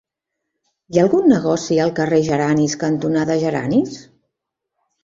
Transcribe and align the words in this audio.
Hi 0.95 0.99
ha 0.99 1.03
algun 1.07 1.27
negoci 1.33 1.77
al 1.85 1.93
carrer 2.01 2.23
Geranis 2.31 2.77
cantonada 2.87 3.39
Geranis? 3.47 4.03